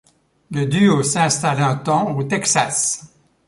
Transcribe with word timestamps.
Le 0.49 0.65
duo 0.65 1.03
s'installe 1.03 1.61
un 1.61 1.75
temps 1.75 2.17
au 2.17 2.23
Texas. 2.23 3.05